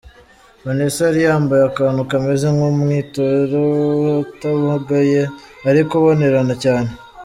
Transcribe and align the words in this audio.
Vanessa 0.65 1.01
yari 1.07 1.21
yambaye 1.27 1.63
akantu 1.65 2.01
kameze 2.11 2.47
nk’umwitero 2.55 3.61
utobaguye 4.23 5.21
ariko 5.69 5.91
ubonerana 5.97 6.53
cyane. 6.63 6.89